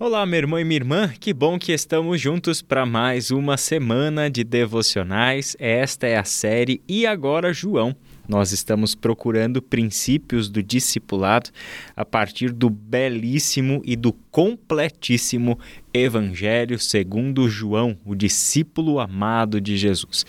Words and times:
Olá, 0.00 0.24
meu 0.24 0.38
irmão 0.38 0.60
e 0.60 0.64
minha 0.64 0.76
irmã, 0.76 1.12
que 1.18 1.34
bom 1.34 1.58
que 1.58 1.72
estamos 1.72 2.20
juntos 2.20 2.62
para 2.62 2.86
mais 2.86 3.32
uma 3.32 3.56
semana 3.56 4.30
de 4.30 4.44
devocionais. 4.44 5.56
Esta 5.58 6.06
é 6.06 6.16
a 6.16 6.22
série 6.22 6.80
E 6.86 7.04
Agora 7.04 7.52
João. 7.52 7.96
Nós 8.28 8.52
estamos 8.52 8.94
procurando 8.94 9.60
princípios 9.60 10.50
do 10.50 10.62
discipulado 10.62 11.50
a 11.96 12.04
partir 12.04 12.52
do 12.52 12.70
belíssimo 12.70 13.80
e 13.84 13.96
do 13.96 14.12
completíssimo 14.30 15.58
Evangelho 15.92 16.78
segundo 16.78 17.48
João, 17.48 17.98
o 18.04 18.14
discípulo 18.14 19.00
amado 19.00 19.60
de 19.60 19.78
Jesus. 19.78 20.26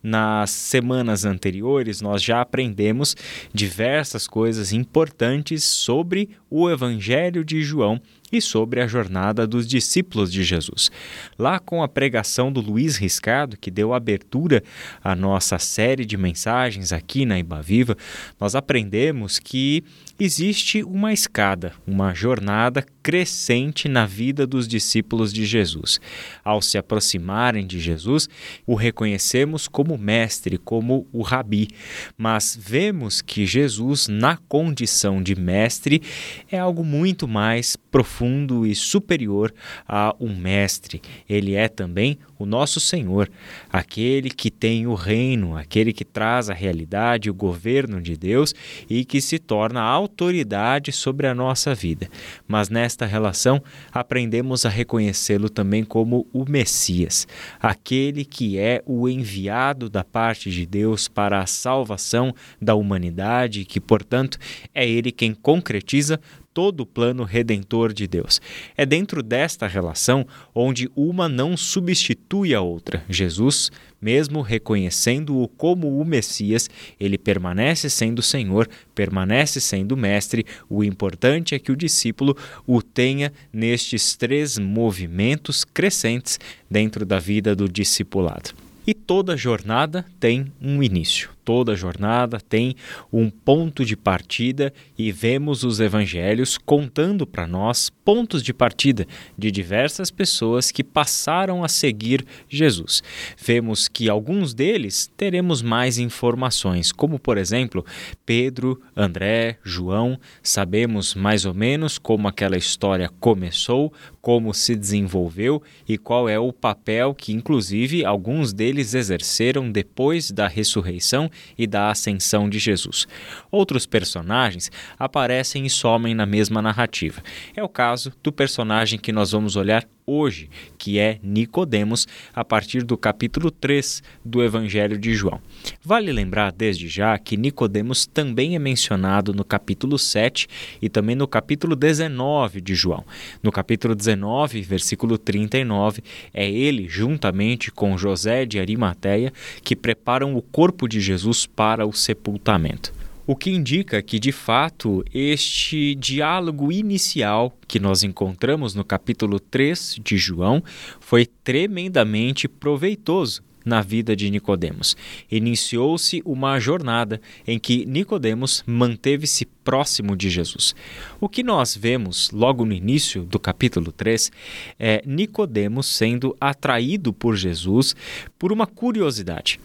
Nas 0.00 0.50
semanas 0.50 1.24
anteriores, 1.24 2.02
nós 2.02 2.22
já 2.22 2.42
aprendemos 2.42 3.16
diversas 3.52 4.28
coisas 4.28 4.72
importantes 4.72 5.64
sobre 5.64 6.28
o 6.50 6.70
Evangelho 6.70 7.42
de 7.42 7.62
João 7.62 8.00
e 8.32 8.40
sobre 8.40 8.80
a 8.80 8.86
jornada 8.86 9.46
dos 9.46 9.66
discípulos 9.66 10.30
de 10.32 10.42
Jesus. 10.42 10.90
Lá 11.38 11.58
com 11.58 11.82
a 11.82 11.88
pregação 11.88 12.52
do 12.52 12.60
Luiz 12.60 12.96
Riscado, 12.96 13.56
que 13.56 13.70
deu 13.70 13.94
abertura 13.94 14.62
à 15.02 15.14
nossa 15.14 15.58
série 15.58 16.04
de 16.04 16.16
mensagens 16.16 16.92
aqui 16.92 17.24
na 17.24 17.38
Ibaviva, 17.38 17.96
nós 18.40 18.54
aprendemos 18.54 19.38
que 19.38 19.84
existe 20.18 20.82
uma 20.82 21.12
escada, 21.12 21.72
uma 21.86 22.12
jornada 22.12 22.84
crescente 23.02 23.88
na 23.88 24.04
vida 24.04 24.46
dos 24.46 24.66
discípulos 24.66 25.32
de 25.32 25.46
Jesus. 25.46 26.00
Ao 26.44 26.60
se 26.60 26.76
aproximarem 26.76 27.66
de 27.66 27.78
Jesus, 27.80 28.28
o 28.66 28.74
reconhecemos 28.74 29.68
como 29.68 29.96
mestre, 29.96 30.58
como 30.58 31.06
o 31.12 31.22
rabi, 31.22 31.68
mas 32.16 32.58
vemos 32.60 33.22
que 33.22 33.46
Jesus, 33.46 34.08
na 34.08 34.36
condição 34.36 35.22
de 35.22 35.34
mestre, 35.34 36.02
é 36.50 36.58
algo 36.58 36.84
muito 36.84 37.28
mais 37.28 37.76
profundo 37.76 38.66
e 38.66 38.74
superior 38.74 39.54
a 39.86 40.14
um 40.20 40.34
mestre. 40.36 41.00
Ele 41.28 41.54
é 41.54 41.68
também 41.68 42.18
o 42.38 42.44
nosso 42.44 42.78
Senhor, 42.78 43.30
aquele 43.70 44.30
que 44.30 44.50
tem 44.50 44.86
o 44.86 44.94
reino, 44.94 45.56
aquele 45.56 45.92
que 45.92 46.04
traz 46.04 46.50
a 46.50 46.54
realidade, 46.54 47.30
o 47.30 47.34
governo 47.34 48.00
de 48.00 48.16
Deus 48.16 48.54
e 48.88 49.04
que 49.04 49.20
se 49.20 49.38
torna 49.38 49.80
autoridade 50.08 50.90
sobre 50.90 51.26
a 51.26 51.34
nossa 51.34 51.74
vida. 51.74 52.08
Mas 52.46 52.70
nesta 52.70 53.04
relação 53.04 53.62
aprendemos 53.92 54.64
a 54.64 54.68
reconhecê-lo 54.68 55.50
também 55.50 55.84
como 55.84 56.26
o 56.32 56.48
Messias, 56.48 57.28
aquele 57.60 58.24
que 58.24 58.58
é 58.58 58.82
o 58.86 59.08
enviado 59.08 59.90
da 59.90 60.02
parte 60.02 60.50
de 60.50 60.64
Deus 60.64 61.06
para 61.06 61.40
a 61.40 61.46
salvação 61.46 62.34
da 62.60 62.74
humanidade, 62.74 63.66
que, 63.66 63.80
portanto, 63.80 64.38
é 64.74 64.88
ele 64.88 65.12
quem 65.12 65.34
concretiza 65.34 66.18
todo 66.58 66.80
o 66.80 66.86
plano 66.86 67.22
redentor 67.22 67.92
de 67.92 68.08
Deus. 68.08 68.40
É 68.76 68.84
dentro 68.84 69.22
desta 69.22 69.68
relação 69.68 70.26
onde 70.52 70.90
uma 70.96 71.28
não 71.28 71.56
substitui 71.56 72.52
a 72.52 72.60
outra. 72.60 73.04
Jesus, 73.08 73.70
mesmo 74.02 74.42
reconhecendo-o 74.42 75.46
como 75.46 76.00
o 76.00 76.04
Messias, 76.04 76.68
ele 76.98 77.16
permanece 77.16 77.88
sendo 77.88 78.20
Senhor, 78.20 78.68
permanece 78.92 79.60
sendo 79.60 79.96
Mestre. 79.96 80.44
O 80.68 80.82
importante 80.82 81.54
é 81.54 81.60
que 81.60 81.70
o 81.70 81.76
discípulo 81.76 82.36
o 82.66 82.82
tenha 82.82 83.32
nestes 83.52 84.16
três 84.16 84.58
movimentos 84.58 85.62
crescentes 85.62 86.40
dentro 86.68 87.06
da 87.06 87.20
vida 87.20 87.54
do 87.54 87.68
discipulado. 87.68 88.50
E 88.84 88.92
toda 88.92 89.36
jornada 89.36 90.04
tem 90.18 90.52
um 90.60 90.82
início 90.82 91.37
toda 91.48 91.72
a 91.72 91.74
jornada 91.74 92.38
tem 92.38 92.74
um 93.10 93.30
ponto 93.30 93.82
de 93.82 93.96
partida 93.96 94.70
e 94.98 95.10
vemos 95.10 95.64
os 95.64 95.80
evangelhos 95.80 96.58
contando 96.58 97.26
para 97.26 97.46
nós 97.46 97.88
pontos 97.88 98.42
de 98.42 98.52
partida 98.52 99.06
de 99.36 99.50
diversas 99.50 100.10
pessoas 100.10 100.70
que 100.70 100.84
passaram 100.84 101.64
a 101.64 101.68
seguir 101.68 102.22
Jesus. 102.50 103.02
Vemos 103.42 103.88
que 103.88 104.10
alguns 104.10 104.52
deles 104.52 105.10
teremos 105.16 105.62
mais 105.62 105.98
informações, 105.98 106.92
como 106.92 107.18
por 107.18 107.38
exemplo, 107.38 107.82
Pedro, 108.26 108.82
André, 108.94 109.56
João, 109.64 110.20
sabemos 110.42 111.14
mais 111.14 111.46
ou 111.46 111.54
menos 111.54 111.96
como 111.96 112.28
aquela 112.28 112.58
história 112.58 113.10
começou, 113.18 113.90
como 114.20 114.52
se 114.52 114.76
desenvolveu 114.76 115.62
e 115.88 115.96
qual 115.96 116.28
é 116.28 116.38
o 116.38 116.52
papel 116.52 117.14
que 117.14 117.32
inclusive 117.32 118.04
alguns 118.04 118.52
deles 118.52 118.92
exerceram 118.92 119.72
depois 119.72 120.30
da 120.30 120.46
ressurreição 120.46 121.30
e 121.56 121.66
da 121.66 121.90
ascensão 121.90 122.48
de 122.48 122.58
Jesus. 122.58 123.06
Outros 123.50 123.86
personagens 123.86 124.70
aparecem 124.98 125.66
e 125.66 125.70
somem 125.70 126.14
na 126.14 126.26
mesma 126.26 126.62
narrativa. 126.62 127.22
É 127.54 127.62
o 127.62 127.68
caso 127.68 128.12
do 128.22 128.32
personagem 128.32 128.98
que 128.98 129.12
nós 129.12 129.32
vamos 129.32 129.56
olhar 129.56 129.84
hoje, 130.08 130.48
que 130.78 130.98
é 130.98 131.18
Nicodemos, 131.22 132.08
a 132.34 132.44
partir 132.44 132.82
do 132.82 132.96
capítulo 132.96 133.50
3 133.50 134.02
do 134.24 134.42
Evangelho 134.42 134.98
de 134.98 135.14
João. 135.14 135.40
Vale 135.84 136.10
lembrar 136.10 136.50
desde 136.50 136.88
já 136.88 137.18
que 137.18 137.36
Nicodemos 137.36 138.06
também 138.06 138.56
é 138.56 138.58
mencionado 138.58 139.34
no 139.34 139.44
capítulo 139.44 139.98
7 139.98 140.48
e 140.80 140.88
também 140.88 141.14
no 141.14 141.28
capítulo 141.28 141.76
19 141.76 142.60
de 142.60 142.74
João. 142.74 143.04
No 143.42 143.52
capítulo 143.52 143.94
19, 143.94 144.62
versículo 144.62 145.18
39, 145.18 146.02
é 146.32 146.50
ele 146.50 146.88
juntamente 146.88 147.70
com 147.70 147.98
José 147.98 148.46
de 148.46 148.58
Arimateia 148.58 149.32
que 149.62 149.76
preparam 149.76 150.34
o 150.34 150.42
corpo 150.42 150.88
de 150.88 151.00
Jesus 151.00 151.46
para 151.46 151.86
o 151.86 151.92
sepultamento 151.92 152.97
o 153.28 153.36
que 153.36 153.50
indica 153.50 154.00
que, 154.00 154.18
de 154.18 154.32
fato, 154.32 155.04
este 155.12 155.94
diálogo 155.94 156.72
inicial 156.72 157.54
que 157.68 157.78
nós 157.78 158.02
encontramos 158.02 158.74
no 158.74 158.82
capítulo 158.82 159.38
3 159.38 160.00
de 160.02 160.16
João 160.16 160.64
foi 160.98 161.26
tremendamente 161.26 162.48
proveitoso 162.48 163.42
na 163.66 163.82
vida 163.82 164.16
de 164.16 164.30
Nicodemos. 164.30 164.96
Iniciou-se 165.30 166.22
uma 166.24 166.58
jornada 166.58 167.20
em 167.46 167.58
que 167.58 167.84
Nicodemos 167.84 168.64
manteve-se 168.66 169.44
próximo 169.62 170.16
de 170.16 170.30
Jesus. 170.30 170.74
O 171.20 171.28
que 171.28 171.42
nós 171.42 171.76
vemos 171.76 172.30
logo 172.30 172.64
no 172.64 172.72
início 172.72 173.24
do 173.24 173.38
capítulo 173.38 173.92
3 173.92 174.32
é 174.78 175.02
Nicodemos 175.04 175.86
sendo 175.86 176.34
atraído 176.40 177.12
por 177.12 177.36
Jesus 177.36 177.94
por 178.38 178.52
uma 178.52 178.66
curiosidade. 178.66 179.60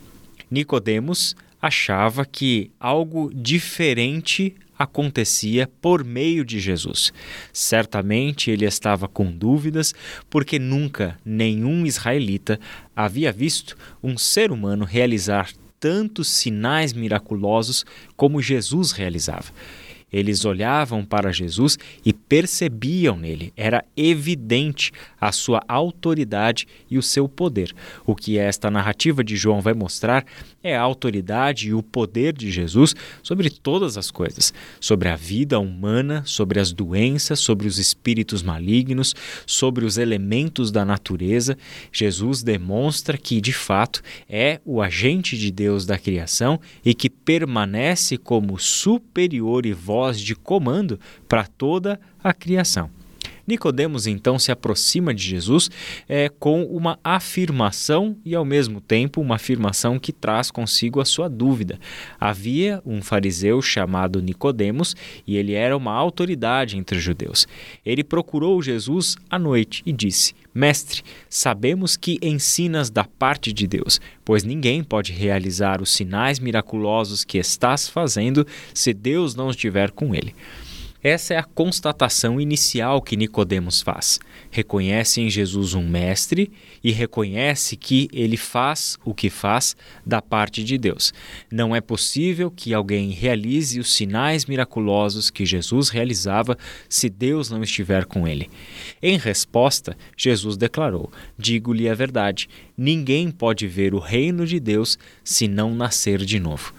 Nicodemos 0.51 1.34
achava 1.63 2.25
que 2.25 2.72
algo 2.78 3.31
diferente 3.34 4.53
acontecia 4.78 5.66
por 5.81 6.03
meio 6.03 6.44
de 6.44 6.59
Jesus. 6.59 7.13
Certamente 7.53 8.51
ele 8.51 8.66
estava 8.66 9.07
com 9.07 9.31
dúvidas, 9.31 9.96
porque 10.29 10.59
nunca 10.59 11.18
nenhum 11.24 11.85
israelita 11.85 12.59
havia 12.94 13.31
visto 13.31 13.78
um 14.03 14.18
ser 14.18 14.51
humano 14.51 14.84
realizar 14.84 15.53
tantos 15.79 16.28
sinais 16.28 16.91
miraculosos 16.91 17.85
como 18.18 18.41
Jesus 18.41 18.91
realizava. 18.91 19.53
Eles 20.12 20.44
olhavam 20.44 21.06
para 21.06 21.31
Jesus 21.31 21.80
e 22.06 22.12
percebiam 22.28 23.18
nele, 23.18 23.54
era 23.56 23.84
evidente 23.96 24.92
a 25.20 25.32
sua 25.32 25.62
autoridade 25.68 26.68
e 26.90 26.98
o 26.98 27.04
seu 27.04 27.28
poder. 27.28 27.74
O 28.06 28.16
que 28.16 28.38
esta 28.38 28.72
narrativa 28.72 29.24
de 29.24 29.36
João 29.36 29.62
vai 29.62 29.74
mostrar 29.74 30.26
é 30.64 30.76
a 30.76 30.82
autoridade 30.82 31.68
e 31.70 31.74
o 31.74 31.84
poder 31.84 32.34
de 32.34 32.50
Jesus 32.50 32.96
sobre 33.22 33.50
todas 33.50 33.98
as 33.98 34.10
coisas, 34.10 34.54
sobre 34.80 35.10
a 35.10 35.16
vida 35.16 35.60
humana, 35.60 36.24
sobre 36.26 36.60
as 36.60 36.72
doenças, 36.72 37.40
sobre 37.40 37.68
os 37.68 37.78
espíritos 37.78 38.42
malignos, 38.42 39.14
sobre 39.46 39.86
os 39.86 39.98
elementos 39.98 40.72
da 40.72 40.86
natureza. 40.86 41.58
Jesus 41.92 42.44
demonstra 42.44 43.18
que, 43.18 43.42
de 43.42 43.54
fato, 43.54 44.02
é 44.30 44.62
o 44.66 44.82
agente 44.82 45.38
de 45.38 45.52
Deus 45.52 45.86
da 45.86 45.98
criação 45.98 46.60
e 46.84 46.94
que 46.94 47.10
permanece 47.10 48.18
como 48.18 48.58
superior 48.58 49.66
e 49.66 49.74
voz 49.74 50.20
de 50.20 50.36
comando 50.36 51.00
para 51.28 51.46
toda 51.46 52.00
a 52.24 52.34
criação. 52.34 52.90
Nicodemos 53.46 54.08
então 54.08 54.40
se 54.40 54.52
aproxima 54.52 55.14
de 55.14 55.22
Jesus 55.22 55.70
é, 56.08 56.30
com 56.30 56.64
uma 56.64 56.98
afirmação 57.04 58.16
e 58.24 58.34
ao 58.34 58.46
mesmo 58.46 58.80
tempo 58.80 59.20
uma 59.20 59.36
afirmação 59.36 60.00
que 60.00 60.14
traz 60.14 60.50
consigo 60.50 61.02
a 61.02 61.06
sua 61.06 61.28
dúvida. 61.28 61.78
Havia 62.20 62.81
um 62.86 63.02
fariseu 63.02 63.62
chamado 63.62 64.22
Nicodemos 64.22 64.96
e 65.28 65.36
ele 65.36 65.54
era 65.54 65.75
uma 65.75 65.92
autoridade 65.92 66.78
entre 66.78 66.98
os 66.98 67.04
judeus. 67.04 67.46
Ele 67.86 68.04
procurou 68.04 68.62
Jesus 68.62 69.18
à 69.30 69.38
noite 69.38 69.84
e 69.86 69.92
disse: 69.92 70.34
Mestre, 70.54 71.04
sabemos 71.30 71.98
que 71.98 72.18
ensinas 72.22 72.90
da 72.90 73.04
parte 73.04 73.52
de 73.52 73.68
Deus, 73.68 74.00
pois 74.24 74.44
ninguém 74.46 74.84
pode 74.84 75.12
realizar 75.12 75.81
os 75.81 75.92
sinais 75.92 76.40
miraculosos 76.40 77.26
que 77.26 77.38
estás 77.38 77.90
fazendo 77.90 78.48
se 78.74 78.94
Deus 78.94 79.36
não 79.36 79.50
estiver 79.50 79.92
com 79.92 80.16
ele. 80.16 80.34
Essa 81.04 81.34
é 81.34 81.38
a 81.38 81.44
constatação 81.44 82.40
inicial 82.40 83.02
que 83.02 83.18
Nicodemos 83.18 83.82
faz. 83.82 84.22
Reconhece 84.50 85.20
em 85.20 85.30
Jesus 85.30 85.74
um 85.74 85.86
mestre 85.86 86.50
e 86.82 86.94
reconhece 86.94 87.76
que 87.76 88.08
ele 88.14 88.38
faz 88.38 88.98
o 89.04 89.14
que 89.14 89.30
faz 89.30 89.76
da 90.06 90.22
parte 90.22 90.64
de 90.64 90.78
Deus. 90.78 91.14
Não 91.52 91.76
é 91.76 91.82
possível 91.82 92.50
que 92.50 92.74
alguém 92.74 93.10
realize 93.10 93.82
os 93.82 93.94
sinais 93.94 94.46
miraculosos 94.46 95.30
que 95.30 95.46
Jesus 95.46 95.90
realizava 95.90 96.58
se 96.88 97.10
Deus 97.10 97.50
não 97.50 97.62
estiver 97.62 98.06
com 98.06 98.26
ele. 98.26 98.50
Em 99.02 99.18
resposta, 99.18 99.98
Jesus 100.16 100.56
declarou: 100.56 101.12
Digo-lhe 101.38 101.90
a 101.90 101.94
verdade, 101.94 102.48
ninguém 102.78 103.30
pode 103.30 103.68
ver 103.68 103.94
o 103.94 104.00
reino 104.00 104.46
de 104.46 104.58
Deus 104.58 104.98
se 105.22 105.50
não 105.50 105.76
nascer 105.76 106.20
de 106.20 106.40
novo. 106.40 106.74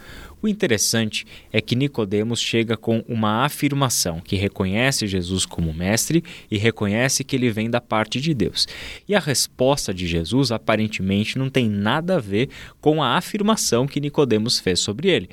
O 0.45 0.49
interessante 0.49 1.25
é 1.51 1.59
que 1.59 1.75
Nicodemos 1.75 2.39
chega 2.39 2.77
com 2.77 3.03
uma 3.09 3.47
afirmação 3.47 4.21
que 4.21 4.37
reconhece 4.37 5.07
Jesus 5.07 5.47
como 5.47 5.73
mestre 5.73 6.23
e 6.51 6.59
reconhece 6.59 7.25
que 7.25 7.35
ele 7.35 7.49
vem 7.49 7.71
da 7.71 7.81
parte 7.81 8.21
de 8.21 8.35
Deus. 8.35 8.69
E 9.09 9.15
a 9.15 9.21
resposta 9.21 9.95
de 9.95 10.07
Jesus 10.07 10.53
aparentemente 10.53 11.39
não 11.39 11.49
tem 11.49 11.67
nada 11.67 12.17
a 12.17 12.21
ver 12.21 12.51
com 12.79 13.03
a 13.03 13.17
afirmação 13.17 13.87
que 13.87 13.99
Nicodemos 13.99 14.61
fez 14.61 14.81
sobre 14.81 15.09
ele 15.09 15.31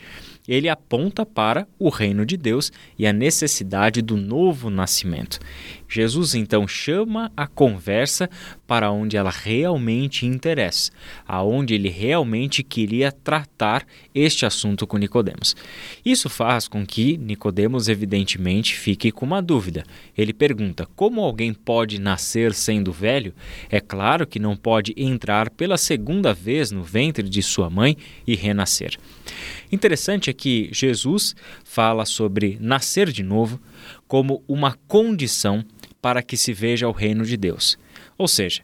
ele 0.48 0.70
aponta 0.70 1.26
para 1.26 1.68
o 1.78 1.90
reino 1.90 2.26
de 2.26 2.38
Deus 2.38 2.72
e 2.98 3.06
a 3.06 3.14
necessidade 3.14 4.02
do 4.02 4.18
novo 4.18 4.70
nascimento. 4.70 5.40
Jesus 5.88 6.36
então 6.36 6.66
chama 6.68 7.32
a 7.36 7.46
conversa 7.46 8.30
para 8.66 8.90
onde 8.92 9.18
ela 9.18 9.30
realmente 9.30 10.26
interessa, 10.26 10.90
aonde 11.28 11.74
ele 11.74 11.90
realmente 11.90 12.64
queria 12.64 13.12
tratar 13.12 13.86
este 14.16 14.46
assunto 14.46 14.88
com 14.88 14.98
Nicodemos. 14.98 15.54
Isso 16.06 16.30
faz 16.30 16.68
com 16.70 16.86
que 16.86 17.18
Nicodemos 17.18 17.90
evidentemente 17.90 18.74
fique 18.74 19.12
com 19.12 19.26
uma 19.26 19.42
dúvida. 19.42 19.84
Ele 20.18 20.32
pergunta: 20.32 20.88
como 20.96 21.20
alguém 21.20 21.54
pode 21.54 22.00
nascer 22.00 22.54
sendo 22.54 22.94
velho? 22.94 23.34
É 23.70 23.82
claro 23.82 24.26
que 24.26 24.40
não 24.40 24.56
pode 24.56 24.94
entrar 24.96 25.50
pela 25.50 25.78
segunda 25.78 26.34
vez 26.34 26.72
no 26.72 26.84
ventre 26.84 27.28
de 27.28 27.44
sua 27.44 27.70
mãe 27.70 27.98
e 28.26 28.34
renascer. 28.34 28.98
Interessante 29.70 30.31
é 30.32 30.34
que 30.34 30.70
Jesus 30.72 31.36
fala 31.64 32.06
sobre 32.06 32.58
nascer 32.60 33.12
de 33.12 33.24
novo 33.24 33.62
como 34.08 34.44
uma 34.48 34.78
condição 34.88 35.64
para 36.02 36.24
que 36.24 36.36
se 36.36 36.54
veja 36.54 36.88
o 36.88 36.92
reino 36.92 37.24
de 37.24 37.38
Deus. 37.38 37.78
Ou 38.18 38.28
seja, 38.28 38.62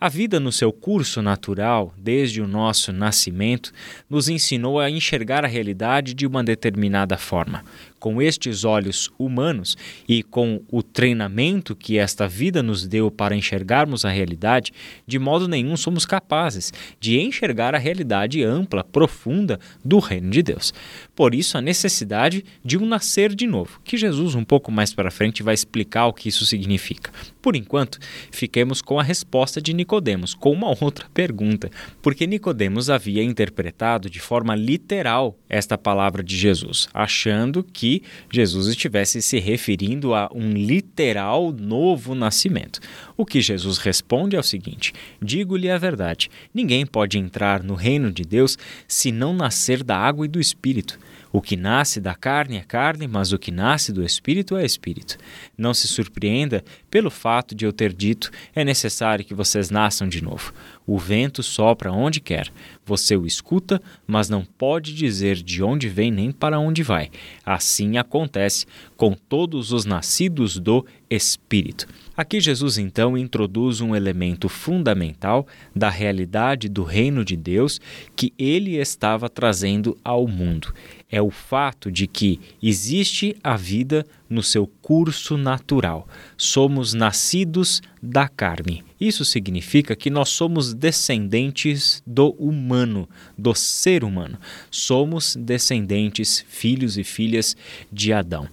a 0.00 0.08
vida 0.08 0.38
no 0.38 0.52
seu 0.52 0.72
curso 0.72 1.20
natural, 1.20 1.92
desde 1.98 2.40
o 2.40 2.46
nosso 2.46 2.92
nascimento, 2.92 3.72
nos 4.08 4.28
ensinou 4.28 4.78
a 4.78 4.88
enxergar 4.88 5.44
a 5.44 5.48
realidade 5.48 6.14
de 6.14 6.24
uma 6.24 6.44
determinada 6.44 7.18
forma 7.18 7.64
com 7.98 8.22
estes 8.22 8.64
olhos 8.64 9.10
humanos 9.18 9.76
e 10.08 10.22
com 10.22 10.62
o 10.70 10.82
treinamento 10.82 11.74
que 11.74 11.98
esta 11.98 12.28
vida 12.28 12.62
nos 12.62 12.86
deu 12.86 13.10
para 13.10 13.36
enxergarmos 13.36 14.04
a 14.04 14.10
realidade, 14.10 14.72
de 15.06 15.18
modo 15.18 15.48
nenhum 15.48 15.76
somos 15.76 16.06
capazes 16.06 16.72
de 17.00 17.18
enxergar 17.18 17.74
a 17.74 17.78
realidade 17.78 18.42
ampla, 18.42 18.84
profunda 18.84 19.58
do 19.84 19.98
reino 19.98 20.30
de 20.30 20.42
Deus. 20.42 20.72
Por 21.14 21.34
isso, 21.34 21.58
a 21.58 21.60
necessidade 21.60 22.44
de 22.64 22.78
um 22.78 22.86
nascer 22.86 23.34
de 23.34 23.46
novo, 23.46 23.80
que 23.84 23.96
Jesus, 23.96 24.34
um 24.34 24.44
pouco 24.44 24.70
mais 24.70 24.92
para 24.94 25.10
frente, 25.10 25.42
vai 25.42 25.54
explicar 25.54 26.06
o 26.06 26.12
que 26.12 26.28
isso 26.28 26.46
significa. 26.46 27.10
Por 27.42 27.56
enquanto, 27.56 27.98
fiquemos 28.30 28.80
com 28.80 28.98
a 28.98 29.02
resposta 29.02 29.60
de 29.60 29.74
Nicodemos, 29.88 30.34
com 30.34 30.52
uma 30.52 30.68
outra 30.84 31.06
pergunta, 31.14 31.70
porque 32.02 32.26
Nicodemos 32.26 32.90
havia 32.90 33.22
interpretado 33.22 34.10
de 34.10 34.20
forma 34.20 34.54
literal 34.54 35.34
esta 35.48 35.78
palavra 35.78 36.22
de 36.22 36.36
Jesus, 36.36 36.88
achando 36.92 37.64
que 37.64 38.02
Jesus 38.30 38.66
estivesse 38.66 39.22
se 39.22 39.38
referindo 39.38 40.14
a 40.14 40.28
um 40.34 40.52
literal 40.52 41.50
novo 41.52 42.14
nascimento. 42.14 42.80
O 43.16 43.24
que 43.24 43.40
Jesus 43.40 43.78
responde 43.78 44.36
é 44.36 44.38
o 44.38 44.42
seguinte: 44.42 44.92
Digo-lhe 45.22 45.70
a 45.70 45.78
verdade, 45.78 46.30
ninguém 46.52 46.84
pode 46.84 47.16
entrar 47.16 47.62
no 47.62 47.74
reino 47.74 48.12
de 48.12 48.24
Deus 48.24 48.58
se 48.86 49.10
não 49.10 49.32
nascer 49.32 49.82
da 49.82 49.96
água 49.96 50.26
e 50.26 50.28
do 50.28 50.38
espírito. 50.38 50.98
O 51.30 51.42
que 51.42 51.56
nasce 51.56 52.00
da 52.00 52.14
carne 52.14 52.56
é 52.56 52.62
carne, 52.62 53.06
mas 53.06 53.32
o 53.32 53.38
que 53.38 53.50
nasce 53.50 53.92
do 53.92 54.02
espírito 54.02 54.56
é 54.56 54.64
espírito. 54.64 55.18
Não 55.56 55.74
se 55.74 55.86
surpreenda 55.86 56.64
pelo 56.90 57.10
fato 57.10 57.54
de 57.54 57.64
eu 57.66 57.72
ter 57.72 57.92
dito: 57.92 58.30
é 58.54 58.64
necessário 58.64 59.24
que 59.24 59.34
vocês 59.34 59.70
nasçam 59.70 60.08
de 60.08 60.22
novo. 60.22 60.52
O 60.88 60.96
vento 60.96 61.42
sopra 61.42 61.92
onde 61.92 62.18
quer. 62.18 62.50
Você 62.86 63.14
o 63.14 63.26
escuta, 63.26 63.78
mas 64.06 64.30
não 64.30 64.42
pode 64.42 64.94
dizer 64.94 65.36
de 65.36 65.62
onde 65.62 65.86
vem 65.86 66.10
nem 66.10 66.32
para 66.32 66.58
onde 66.58 66.82
vai. 66.82 67.10
Assim 67.44 67.98
acontece 67.98 68.64
com 68.96 69.12
todos 69.12 69.70
os 69.70 69.84
nascidos 69.84 70.58
do 70.58 70.86
Espírito. 71.10 71.86
Aqui 72.16 72.40
Jesus 72.40 72.78
então 72.78 73.18
introduz 73.18 73.82
um 73.82 73.94
elemento 73.94 74.48
fundamental 74.48 75.46
da 75.76 75.90
realidade 75.90 76.70
do 76.70 76.84
reino 76.84 77.22
de 77.22 77.36
Deus 77.36 77.78
que 78.16 78.32
ele 78.38 78.76
estava 78.76 79.28
trazendo 79.28 79.94
ao 80.02 80.26
mundo. 80.26 80.72
É 81.10 81.20
o 81.20 81.30
fato 81.30 81.92
de 81.92 82.06
que 82.06 82.40
existe 82.62 83.36
a 83.44 83.58
vida 83.58 84.06
no 84.26 84.42
seu 84.42 84.66
curso 84.80 85.36
natural. 85.36 86.08
Somos 86.34 86.94
nascidos 86.94 87.82
da 88.02 88.26
carne. 88.26 88.87
Isso 89.00 89.24
significa 89.24 89.94
que 89.94 90.10
nós 90.10 90.28
somos 90.28 90.74
descendentes 90.74 92.02
do 92.06 92.30
humano, 92.30 93.08
do 93.36 93.54
ser 93.54 94.02
humano. 94.02 94.38
Somos 94.70 95.36
descendentes, 95.36 96.44
filhos 96.48 96.98
e 96.98 97.04
filhas 97.04 97.56
de 97.92 98.12
Adão. 98.12 98.48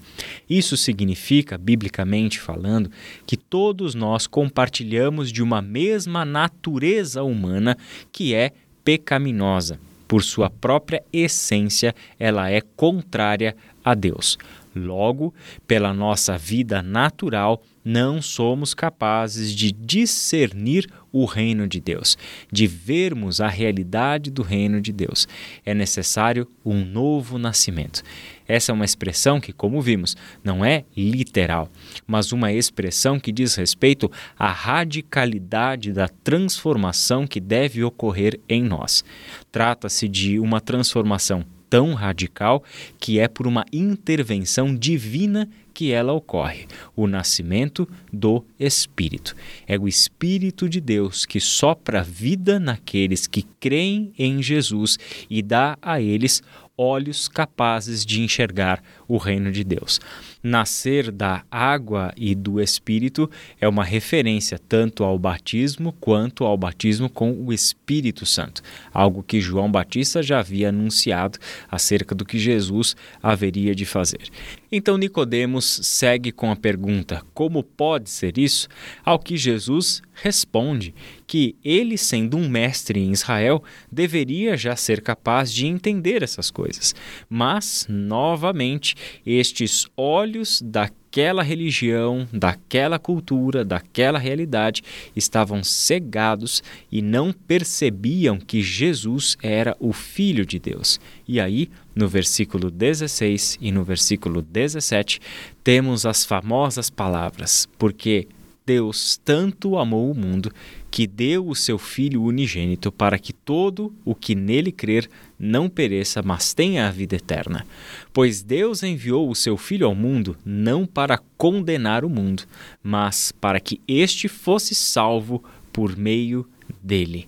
Isso 0.49 0.77
significa, 0.77 1.57
biblicamente 1.57 2.39
falando, 2.39 2.91
que 3.25 3.35
todos 3.35 3.95
nós 3.95 4.27
compartilhamos 4.27 5.31
de 5.31 5.41
uma 5.41 5.61
mesma 5.61 6.23
natureza 6.23 7.23
humana 7.23 7.75
que 8.11 8.35
é 8.35 8.51
pecaminosa. 8.83 9.79
Por 10.07 10.23
sua 10.23 10.49
própria 10.51 11.03
essência, 11.11 11.95
ela 12.19 12.51
é 12.51 12.61
contrária 12.61 13.55
a 13.83 13.95
Deus. 13.95 14.37
Logo, 14.75 15.33
pela 15.65 15.93
nossa 15.93 16.37
vida 16.37 16.81
natural, 16.81 17.63
não 17.83 18.21
somos 18.21 18.73
capazes 18.73 19.53
de 19.53 19.71
discernir 19.71 20.87
o 21.13 21.23
reino 21.23 21.65
de 21.65 21.79
Deus, 21.79 22.17
de 22.51 22.67
vermos 22.67 23.39
a 23.39 23.47
realidade 23.47 24.29
do 24.29 24.41
reino 24.41 24.81
de 24.81 24.91
Deus. 24.91 25.27
É 25.65 25.73
necessário 25.73 26.45
um 26.65 26.83
novo 26.83 27.37
nascimento. 27.37 28.01
Essa 28.47 28.71
é 28.71 28.73
uma 28.73 28.83
expressão 28.83 29.39
que, 29.39 29.53
como 29.53 29.81
vimos, 29.81 30.17
não 30.43 30.65
é 30.65 30.83
literal, 30.97 31.69
mas 32.05 32.33
uma 32.33 32.51
expressão 32.51 33.19
que 33.19 33.31
diz 33.31 33.55
respeito 33.55 34.11
à 34.37 34.51
radicalidade 34.51 35.93
da 35.93 36.09
transformação 36.09 37.25
que 37.25 37.39
deve 37.39 37.83
ocorrer 37.83 38.39
em 38.49 38.61
nós. 38.61 39.05
Trata-se 39.51 40.09
de 40.09 40.39
uma 40.39 40.59
transformação 40.59 41.45
tão 41.75 41.93
radical 41.93 42.63
que 42.97 43.19
é 43.19 43.27
por 43.27 43.45
uma 43.45 43.65
intervenção 43.69 44.73
divina 44.73 45.49
que 45.73 45.91
ela 45.91 46.13
ocorre, 46.13 46.67
o 46.95 47.05
nascimento 47.05 47.85
do 48.13 48.45
Espírito. 48.57 49.35
É 49.67 49.77
o 49.77 49.85
Espírito 49.85 50.69
de 50.69 50.79
Deus 50.79 51.25
que 51.25 51.37
sopra 51.41 52.01
vida 52.01 52.61
naqueles 52.61 53.27
que 53.27 53.43
creem 53.59 54.13
em 54.17 54.41
Jesus 54.41 54.97
e 55.29 55.41
dá 55.41 55.77
a 55.81 55.99
eles 55.99 56.41
olhos 56.77 57.27
capazes 57.27 58.05
de 58.05 58.21
enxergar 58.21 58.81
o 59.07 59.17
reino 59.17 59.51
de 59.51 59.63
Deus. 59.63 59.99
Nascer 60.41 61.11
da 61.11 61.43
água 61.49 62.13
e 62.15 62.35
do 62.35 62.61
Espírito 62.61 63.29
é 63.59 63.67
uma 63.67 63.83
referência 63.83 64.59
tanto 64.59 65.03
ao 65.03 65.17
batismo 65.17 65.91
quanto 65.93 66.43
ao 66.43 66.55
batismo 66.55 67.09
com 67.09 67.31
o 67.31 67.51
Espírito 67.51 68.25
Santo, 68.25 68.61
algo 68.93 69.23
que 69.23 69.41
João 69.41 69.71
Batista 69.71 70.21
já 70.21 70.39
havia 70.39 70.69
anunciado 70.69 71.39
acerca 71.69 72.13
do 72.13 72.25
que 72.25 72.37
Jesus 72.37 72.95
haveria 73.23 73.73
de 73.73 73.85
fazer. 73.85 74.29
Então 74.71 74.97
Nicodemos 74.97 75.79
segue 75.83 76.31
com 76.31 76.51
a 76.51 76.55
pergunta: 76.55 77.23
como 77.33 77.63
pode 77.63 78.09
ser 78.09 78.37
isso? 78.37 78.67
Ao 79.03 79.17
que 79.17 79.37
Jesus 79.37 80.01
responde 80.13 80.93
que 81.27 81.55
ele, 81.63 81.97
sendo 81.97 82.37
um 82.37 82.47
mestre 82.47 82.99
em 82.99 83.11
Israel, 83.11 83.63
deveria 83.91 84.55
já 84.55 84.75
ser 84.75 85.01
capaz 85.01 85.51
de 85.51 85.65
entender 85.65 86.23
essas 86.23 86.51
coisas. 86.51 86.95
Mas, 87.29 87.85
novamente, 87.89 88.94
estes 89.25 89.87
olhos 89.95 90.61
daquela 90.61 91.43
religião, 91.43 92.27
daquela 92.31 92.99
cultura, 92.99 93.63
daquela 93.63 94.19
realidade 94.19 94.81
estavam 95.15 95.63
cegados 95.63 96.61
e 96.91 97.01
não 97.01 97.31
percebiam 97.31 98.37
que 98.37 98.61
Jesus 98.61 99.37
era 99.41 99.75
o 99.79 99.93
Filho 99.93 100.45
de 100.45 100.59
Deus. 100.59 100.99
E 101.27 101.39
aí, 101.39 101.69
no 101.95 102.07
versículo 102.07 102.69
16 102.69 103.57
e 103.61 103.71
no 103.71 103.83
versículo 103.83 104.41
17, 104.41 105.19
temos 105.63 106.05
as 106.05 106.25
famosas 106.25 106.89
palavras: 106.89 107.67
Porque 107.77 108.27
Deus 108.65 109.19
tanto 109.23 109.77
amou 109.77 110.09
o 110.09 110.15
mundo 110.15 110.51
que 110.95 111.05
deu 111.05 111.45
o 111.49 111.53
seu 111.53 111.77
Filho 111.77 112.23
unigênito 112.23 112.89
para 112.89 113.19
que 113.19 113.33
todo 113.33 113.93
o 114.05 114.15
que 114.15 114.33
nele 114.33 114.71
crer 114.71 115.09
não 115.37 115.67
pereça, 115.67 116.23
mas 116.23 116.53
tenha 116.53 116.87
a 116.87 116.89
vida 116.89 117.17
eterna. 117.17 117.67
Pois 118.13 118.41
Deus 118.41 118.81
enviou 118.81 119.29
o 119.29 119.35
seu 119.35 119.57
Filho 119.57 119.87
ao 119.87 119.93
mundo 119.93 120.37
não 120.45 120.85
para 120.85 121.19
condenar 121.37 122.05
o 122.05 122.09
mundo, 122.09 122.43
mas 122.81 123.33
para 123.33 123.59
que 123.59 123.81
este 123.85 124.29
fosse 124.29 124.73
salvo 124.73 125.43
por 125.73 125.97
meio 125.97 126.47
dele. 126.81 127.27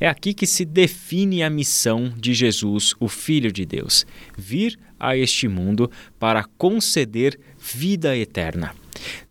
É 0.00 0.08
aqui 0.08 0.32
que 0.32 0.46
se 0.46 0.64
define 0.64 1.42
a 1.42 1.50
missão 1.50 2.10
de 2.16 2.32
Jesus, 2.32 2.94
o 2.98 3.06
Filho 3.06 3.52
de 3.52 3.66
Deus: 3.66 4.06
vir 4.34 4.78
a 4.98 5.14
este 5.14 5.46
mundo 5.46 5.90
para 6.18 6.42
conceder 6.56 7.38
vida 7.58 8.16
eterna. 8.16 8.74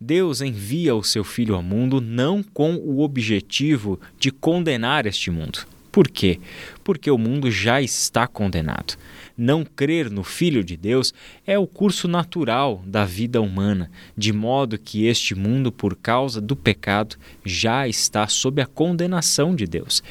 Deus 0.00 0.40
envia 0.40 0.94
o 0.94 1.04
seu 1.04 1.24
Filho 1.24 1.54
ao 1.54 1.62
mundo 1.62 2.00
não 2.00 2.42
com 2.42 2.74
o 2.76 3.00
objetivo 3.00 4.00
de 4.18 4.30
condenar 4.30 5.06
este 5.06 5.30
mundo. 5.30 5.66
Por 5.94 6.08
quê? 6.08 6.40
Porque 6.82 7.08
o 7.08 7.16
mundo 7.16 7.52
já 7.52 7.80
está 7.80 8.26
condenado. 8.26 8.96
Não 9.38 9.64
crer 9.64 10.10
no 10.10 10.24
Filho 10.24 10.64
de 10.64 10.76
Deus 10.76 11.14
é 11.46 11.56
o 11.56 11.68
curso 11.68 12.08
natural 12.08 12.82
da 12.84 13.04
vida 13.04 13.40
humana, 13.40 13.88
de 14.16 14.32
modo 14.32 14.76
que 14.76 15.06
este 15.06 15.36
mundo, 15.36 15.70
por 15.70 15.94
causa 15.94 16.40
do 16.40 16.56
pecado, 16.56 17.16
já 17.44 17.86
está 17.86 18.26
sob 18.26 18.60
a 18.60 18.66
condenação 18.66 19.54
de 19.54 19.66
Deus. 19.68 20.02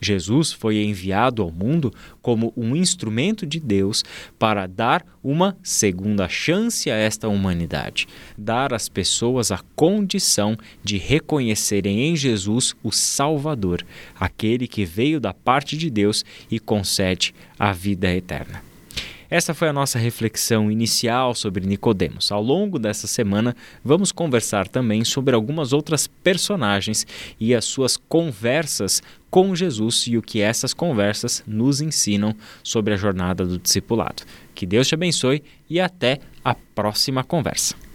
Jesus 0.00 0.52
foi 0.52 0.82
enviado 0.82 1.42
ao 1.42 1.50
mundo 1.50 1.92
como 2.20 2.52
um 2.56 2.74
instrumento 2.76 3.46
de 3.46 3.58
Deus 3.60 4.04
para 4.38 4.66
dar 4.66 5.04
uma 5.22 5.56
segunda 5.62 6.28
chance 6.28 6.90
a 6.90 6.96
esta 6.96 7.28
humanidade, 7.28 8.06
dar 8.36 8.74
às 8.74 8.88
pessoas 8.88 9.50
a 9.50 9.60
condição 9.74 10.56
de 10.82 10.98
reconhecerem 10.98 12.08
em 12.08 12.16
Jesus 12.16 12.74
o 12.82 12.92
Salvador, 12.92 13.84
aquele 14.18 14.66
que 14.66 14.84
veio 14.84 15.20
da 15.20 15.32
parte 15.32 15.76
de 15.76 15.88
Deus 15.88 16.24
e 16.50 16.58
concede 16.58 17.34
a 17.58 17.72
vida 17.72 18.12
eterna. 18.14 18.73
Essa 19.30 19.54
foi 19.54 19.68
a 19.68 19.72
nossa 19.72 19.98
reflexão 19.98 20.70
inicial 20.70 21.34
sobre 21.34 21.66
Nicodemos. 21.66 22.30
Ao 22.30 22.42
longo 22.42 22.78
dessa 22.78 23.06
semana, 23.06 23.56
vamos 23.82 24.12
conversar 24.12 24.68
também 24.68 25.04
sobre 25.04 25.34
algumas 25.34 25.72
outras 25.72 26.06
personagens 26.06 27.06
e 27.40 27.54
as 27.54 27.64
suas 27.64 27.96
conversas 27.96 29.02
com 29.30 29.54
Jesus 29.54 30.06
e 30.06 30.16
o 30.16 30.22
que 30.22 30.40
essas 30.40 30.72
conversas 30.72 31.42
nos 31.46 31.80
ensinam 31.80 32.34
sobre 32.62 32.94
a 32.94 32.96
jornada 32.96 33.44
do 33.44 33.58
discipulado. 33.58 34.22
Que 34.54 34.66
Deus 34.66 34.86
te 34.86 34.94
abençoe 34.94 35.42
e 35.68 35.80
até 35.80 36.20
a 36.44 36.54
próxima 36.54 37.24
conversa. 37.24 37.83